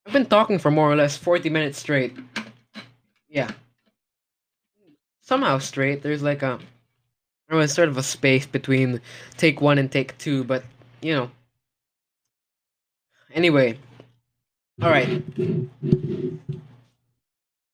I've 0.05 0.13
been 0.13 0.25
talking 0.27 0.59
for 0.59 0.71
more 0.71 0.89
or 0.91 0.95
less 0.95 1.17
40 1.17 1.49
minutes 1.49 1.77
straight. 1.77 2.15
Yeah. 3.27 3.51
Somehow 5.21 5.57
straight. 5.57 6.03
There's 6.03 6.21
like 6.21 6.43
a 6.43 6.59
there 7.49 7.57
was 7.57 7.73
sort 7.73 7.89
of 7.89 7.97
a 7.97 8.03
space 8.03 8.45
between 8.45 9.01
take 9.37 9.61
one 9.61 9.77
and 9.77 9.91
take 9.91 10.17
two, 10.17 10.43
but 10.43 10.63
you 11.01 11.13
know. 11.13 11.31
Anyway. 13.33 13.77
Alright. 14.81 15.21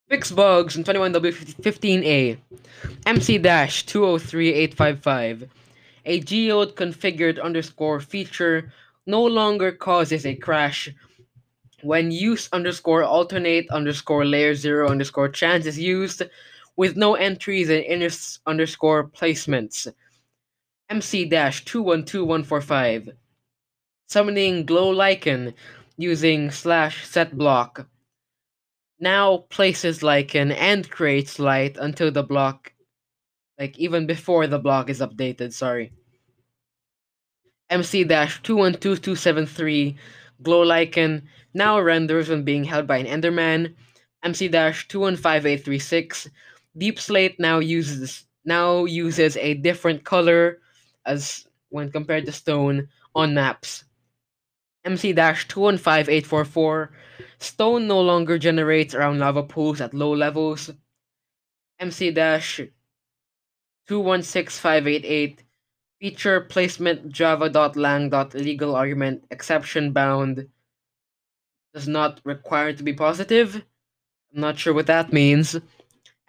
Fix 0.10 0.32
bugs 0.32 0.76
in 0.76 0.84
21W15A. 0.84 2.38
MC-203855. 3.06 5.48
A 6.06 6.20
geode 6.22 6.76
configured 6.76 7.40
underscore 7.42 8.00
feature 8.00 8.72
no 9.06 9.22
longer 9.24 9.72
causes 9.72 10.26
a 10.26 10.34
crash 10.36 10.90
when 11.82 12.12
use 12.12 12.50
underscore 12.52 13.04
alternate 13.04 13.70
underscore 13.70 14.26
layer 14.26 14.56
zero 14.56 14.90
underscore 14.90 15.30
chance 15.30 15.66
is 15.66 15.80
used 15.80 16.22
with 16.80 16.96
no 16.96 17.16
entries 17.16 17.70
and 17.70 17.84
inner 17.84 18.10
underscore 18.48 19.10
placements. 19.10 19.86
MC 20.90 21.26
dash 21.26 21.66
two 21.66 21.82
one 21.82 22.06
two 22.06 22.24
one 22.24 22.42
four 22.42 22.62
five. 22.62 23.10
Summoning 24.08 24.66
glow 24.66 24.90
lichen 24.90 25.54
using 25.98 26.50
slash 26.50 27.06
set 27.06 27.38
block. 27.38 27.86
Now 28.98 29.40
places 29.50 30.04
lichen 30.04 30.54
and 30.54 30.90
creates 30.90 31.38
light 31.38 31.76
until 31.78 32.12
the 32.12 32.24
block 32.24 32.72
like 33.60 33.78
even 33.78 34.08
before 34.08 34.48
the 34.48 34.58
block 34.58 34.90
is 34.90 35.02
updated, 35.02 35.52
sorry. 35.52 35.92
MC 37.70 38.06
dash 38.06 38.42
two 38.42 38.56
one 38.56 38.76
two 38.76 38.96
two 38.96 39.18
seven 39.18 39.46
three 39.46 39.98
glow 40.42 40.62
lichen 40.62 41.28
now 41.54 41.78
renders 41.78 42.30
when 42.30 42.46
being 42.46 42.64
held 42.64 42.88
by 42.88 43.00
an 43.00 43.06
Enderman. 43.06 43.76
MC-215836. 44.24 46.30
Deepslate 46.80 47.40
now 47.40 47.60
uses 47.60 48.26
now 48.46 48.86
uses 48.86 49.36
a 49.38 49.56
different 49.56 50.04
color 50.04 50.60
as 51.06 51.46
when 51.70 51.92
compared 51.92 52.26
to 52.26 52.32
stone 52.32 52.88
on 53.14 53.34
maps. 53.34 53.84
MC-215844. 54.86 56.90
Stone 57.40 57.88
no 57.88 58.00
longer 58.00 58.38
generates 58.38 58.96
around 58.96 59.20
lava 59.20 59.44
pools 59.44 59.82
at 59.82 59.94
low 59.94 60.16
levels. 60.16 60.72
MC 61.80 62.12
dash 62.12 62.62
216588 63.88 65.44
feature 66.00 66.42
placement 66.42 67.12
java.lang.legal 67.12 68.76
argument 68.76 69.24
exception 69.32 69.92
bound 69.92 70.48
does 71.74 71.88
not 71.88 72.22
require 72.24 72.74
to 72.74 72.84
be 72.84 72.94
positive. 72.94 73.64
I'm 74.34 74.42
not 74.42 74.58
sure 74.58 74.74
what 74.74 74.88
that 74.88 75.14
means. 75.14 75.56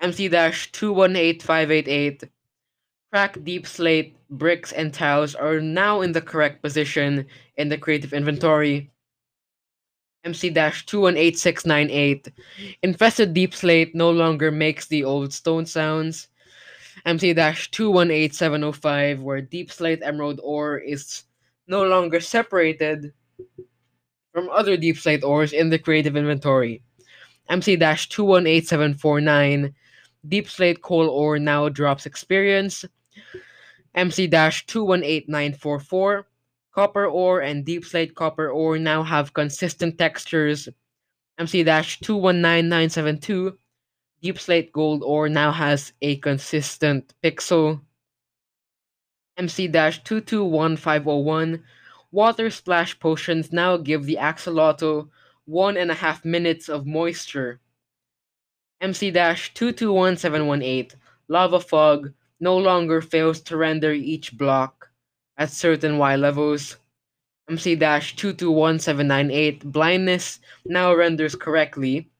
MC 0.00 0.28
dash 0.28 0.72
218588 0.72 2.24
crack 3.10 3.34
deepslate 3.40 4.14
bricks 4.30 4.72
and 4.72 4.94
tiles 4.94 5.34
are 5.34 5.60
now 5.60 6.00
in 6.00 6.12
the 6.12 6.20
correct 6.20 6.62
position 6.62 7.26
in 7.56 7.68
the 7.68 7.76
creative 7.76 8.12
inventory. 8.12 8.88
MC 10.24 10.50
dash 10.50 10.86
218698 10.86 12.28
infested 12.82 13.34
deepslate 13.34 13.94
no 13.94 14.10
longer 14.10 14.50
makes 14.50 14.86
the 14.86 15.04
old 15.04 15.32
stone 15.32 15.66
sounds. 15.66 16.28
MC-218705, 17.06 19.22
where 19.22 19.42
deepslate 19.42 20.02
emerald 20.02 20.40
ore 20.42 20.78
is 20.78 21.24
no 21.66 21.84
longer 21.84 22.20
separated 22.20 23.12
from 24.32 24.48
other 24.50 24.76
deepslate 24.76 25.24
ores 25.24 25.52
in 25.52 25.70
the 25.70 25.78
creative 25.78 26.16
inventory. 26.16 26.82
MC-218749, 27.48 29.72
deepslate 30.28 30.83
coal 30.83 31.09
ore 31.09 31.38
now 31.38 31.68
drops 31.68 32.06
experience. 32.06 32.85
MC-218944, 33.94 36.24
copper 36.72 37.06
ore 37.06 37.40
and 37.40 37.64
deepslate 37.64 38.14
copper 38.14 38.50
ore 38.50 38.78
now 38.78 39.02
have 39.02 39.35
consistent 39.35 39.98
textures. 39.98 40.68
MC-219972, 41.38 43.56
Deepslate 44.22 44.70
Gold 44.72 45.02
ore 45.02 45.30
now 45.30 45.50
has 45.50 45.94
a 46.02 46.16
consistent 46.16 47.14
pixel. 47.24 47.80
MC-221501 49.38 51.62
Water 52.12 52.50
Splash 52.50 52.98
Potions 52.98 53.50
now 53.50 53.78
give 53.78 54.04
the 54.04 54.18
Axolotl 54.20 55.09
one 55.46 55.78
and 55.78 55.90
a 55.90 55.94
half 55.94 56.22
minutes 56.24 56.68
of 56.68 56.87
moisture. 56.87 57.61
MC-221718 58.80 60.94
Lava 61.28 61.60
Fog 61.60 62.12
no 62.40 62.56
longer 62.56 63.00
fails 63.00 63.40
to 63.40 63.56
render 63.56 63.92
each 63.92 64.36
block 64.36 64.90
at 65.36 65.50
certain 65.50 65.98
Y 65.98 66.16
levels. 66.16 66.76
MC-221798 67.48 69.64
Blindness 69.64 70.40
now 70.64 70.94
renders 70.94 71.34
correctly 71.34 72.10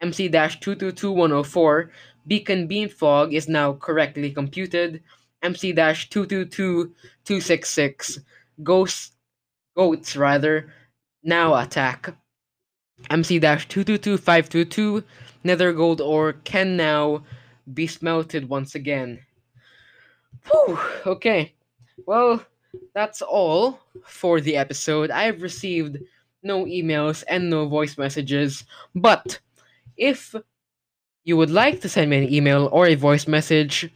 MC-222104, 0.00 1.90
beacon 2.26 2.66
beam 2.68 2.88
fog 2.88 3.34
is 3.34 3.48
now 3.48 3.74
correctly 3.74 4.30
computed. 4.30 5.02
MC-222266, 5.42 8.18
ghosts, 8.62 9.10
goats 9.76 10.16
rather, 10.16 10.72
now 11.22 11.54
attack. 11.56 12.14
MC-222522, 13.10 15.04
nether 15.48 15.72
gold 15.72 16.02
ore 16.02 16.34
can 16.44 16.76
now 16.76 17.24
be 17.72 17.86
smelted 17.86 18.50
once 18.50 18.74
again. 18.74 19.18
Whew, 20.44 20.78
okay. 21.06 21.54
Well, 22.06 22.44
that's 22.94 23.22
all 23.22 23.80
for 24.04 24.42
the 24.42 24.56
episode. 24.56 25.10
I've 25.10 25.40
received 25.40 25.96
no 26.42 26.66
emails 26.66 27.24
and 27.28 27.48
no 27.48 27.66
voice 27.66 27.96
messages, 27.96 28.64
but 28.94 29.40
if 29.96 30.34
you 31.24 31.38
would 31.38 31.50
like 31.50 31.80
to 31.80 31.88
send 31.88 32.10
me 32.10 32.18
an 32.18 32.32
email 32.32 32.68
or 32.70 32.86
a 32.86 32.94
voice 32.94 33.26
message, 33.26 33.90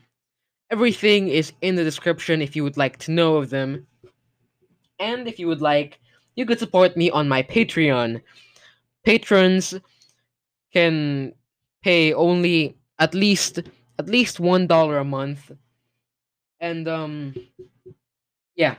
everything 0.71 1.29
is 1.29 1.53
in 1.61 1.77
the 1.77 1.85
description 1.85 2.41
if 2.41 2.57
you 2.57 2.65
would 2.65 2.79
like 2.79 2.97
to 3.01 3.11
know 3.12 3.37
of 3.37 3.51
them. 3.51 3.87
And 4.99 5.29
if 5.29 5.38
you 5.38 5.49
would 5.49 5.61
like, 5.61 6.01
you 6.35 6.47
could 6.47 6.59
support 6.59 6.97
me 6.97 7.11
on 7.11 7.29
my 7.29 7.43
Patreon. 7.43 8.23
Patrons 9.05 9.75
can 10.73 11.35
pay 11.83 12.12
only 12.12 12.77
at 12.99 13.14
least 13.14 13.61
at 13.99 14.09
least 14.09 14.40
one 14.40 14.66
dollar 14.66 14.99
a 14.99 15.05
month. 15.05 15.53
And 16.61 16.88
um 16.88 17.35
yeah. 18.55 18.77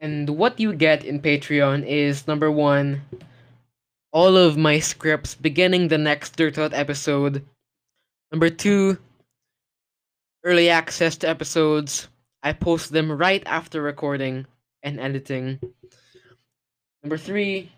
And 0.00 0.28
what 0.30 0.60
you 0.60 0.74
get 0.74 1.04
in 1.04 1.20
Patreon 1.20 1.86
is 1.86 2.26
number 2.28 2.50
one, 2.50 3.02
all 4.12 4.36
of 4.36 4.56
my 4.56 4.78
scripts 4.78 5.34
beginning 5.34 5.88
the 5.88 5.98
next 5.98 6.36
Dirt 6.36 6.56
Hut 6.56 6.74
episode. 6.74 7.44
Number 8.30 8.50
two, 8.50 8.98
early 10.44 10.68
access 10.68 11.16
to 11.18 11.28
episodes. 11.28 12.08
I 12.42 12.52
post 12.52 12.92
them 12.92 13.10
right 13.10 13.42
after 13.46 13.82
recording 13.82 14.46
and 14.82 15.00
editing. 15.00 15.58
Number 17.02 17.16
three, 17.16 17.72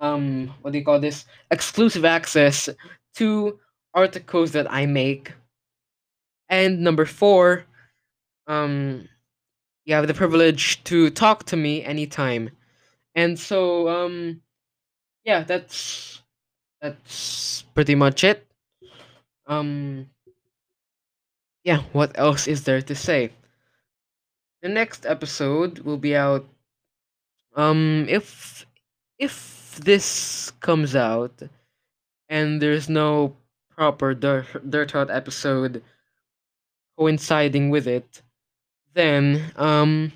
um, 0.00 0.52
what 0.62 0.72
do 0.72 0.78
you 0.78 0.84
call 0.84 1.00
this? 1.00 1.24
Exclusive 1.50 2.04
access 2.04 2.68
to 3.16 3.58
articles 3.94 4.52
that 4.52 4.70
I 4.70 4.86
make. 4.86 5.32
And 6.48 6.80
number 6.80 7.04
four, 7.04 7.64
um, 8.46 9.08
you 9.84 9.94
have 9.94 10.06
the 10.06 10.14
privilege 10.14 10.82
to 10.84 11.10
talk 11.10 11.44
to 11.44 11.56
me 11.56 11.82
anytime. 11.82 12.50
And 13.14 13.38
so, 13.38 13.88
um, 13.88 14.42
yeah, 15.24 15.42
that's 15.42 16.22
that's 16.80 17.62
pretty 17.74 17.94
much 17.94 18.24
it. 18.24 18.46
Um 19.46 20.08
yeah, 21.64 21.82
what 21.92 22.12
else 22.16 22.46
is 22.46 22.62
there 22.62 22.80
to 22.82 22.94
say? 22.94 23.32
The 24.62 24.68
next 24.68 25.04
episode 25.04 25.80
will 25.80 25.98
be 25.98 26.14
out 26.14 26.46
um 27.56 28.06
if 28.08 28.66
if 29.18 29.55
this 29.76 30.52
comes 30.60 30.96
out 30.96 31.42
and 32.28 32.60
there's 32.62 32.88
no 32.88 33.36
proper 33.70 34.14
Dirt, 34.14 34.46
Dirt 34.70 34.94
episode 34.94 35.82
coinciding 36.98 37.70
with 37.70 37.86
it, 37.86 38.22
then 38.94 39.52
um 39.56 40.12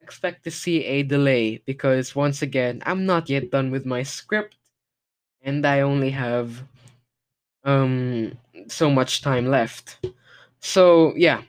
expect 0.00 0.44
to 0.44 0.50
see 0.50 0.84
a 0.84 1.02
delay 1.02 1.58
because 1.64 2.14
once 2.14 2.42
again, 2.42 2.82
I'm 2.84 3.06
not 3.06 3.28
yet 3.30 3.50
done 3.50 3.70
with 3.70 3.86
my 3.86 4.02
script 4.02 4.56
and 5.42 5.66
I 5.66 5.80
only 5.80 6.10
have 6.10 6.62
um 7.64 8.36
so 8.68 8.90
much 8.90 9.22
time 9.22 9.46
left. 9.48 9.98
So, 10.60 11.14
yeah. 11.16 11.42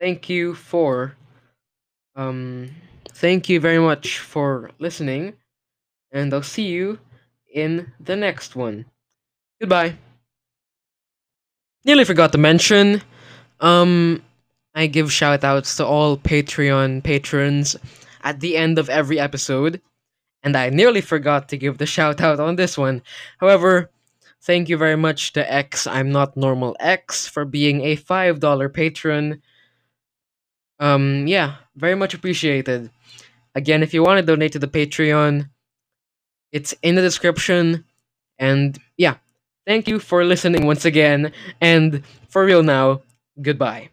Thank 0.00 0.28
you 0.28 0.54
for 0.54 1.14
um 2.16 2.70
thank 3.12 3.48
you 3.48 3.60
very 3.60 3.78
much 3.78 4.18
for 4.18 4.70
listening 4.78 5.34
and 6.12 6.32
I'll 6.32 6.42
see 6.42 6.68
you 6.68 6.98
in 7.52 7.92
the 8.00 8.16
next 8.16 8.56
one. 8.56 8.86
Goodbye. 9.60 9.96
Nearly 11.84 12.04
forgot 12.04 12.32
to 12.32 12.38
mention 12.38 13.02
um 13.60 14.22
I 14.74 14.86
give 14.86 15.12
shout 15.12 15.42
outs 15.44 15.76
to 15.76 15.86
all 15.86 16.16
Patreon 16.16 17.02
patrons 17.02 17.76
at 18.22 18.40
the 18.40 18.56
end 18.56 18.78
of 18.78 18.88
every 18.88 19.18
episode, 19.18 19.80
and 20.42 20.56
I 20.56 20.70
nearly 20.70 21.00
forgot 21.00 21.48
to 21.48 21.56
give 21.56 21.78
the 21.78 21.86
shout 21.86 22.20
out 22.20 22.38
on 22.38 22.56
this 22.56 22.78
one. 22.78 23.02
However, 23.38 23.90
thank 24.42 24.68
you 24.68 24.76
very 24.76 24.96
much 24.96 25.32
to 25.32 25.52
X 25.52 25.86
I'm 25.86 26.12
Not 26.12 26.36
Normal 26.36 26.76
X 26.78 27.26
for 27.26 27.44
being 27.44 27.82
a 27.82 27.96
$5 27.96 28.72
patron. 28.72 29.42
Um, 30.78 31.26
yeah, 31.26 31.56
very 31.76 31.96
much 31.96 32.14
appreciated. 32.14 32.90
Again, 33.54 33.82
if 33.82 33.92
you 33.92 34.02
want 34.02 34.18
to 34.18 34.24
donate 34.24 34.52
to 34.52 34.58
the 34.60 34.68
Patreon, 34.68 35.48
it's 36.52 36.74
in 36.82 36.94
the 36.94 37.02
description. 37.02 37.84
And 38.38 38.78
yeah, 38.96 39.16
thank 39.66 39.88
you 39.88 39.98
for 39.98 40.24
listening 40.24 40.66
once 40.66 40.84
again. 40.84 41.32
And 41.60 42.02
for 42.28 42.44
real 42.44 42.62
now, 42.62 43.02
goodbye. 43.40 43.90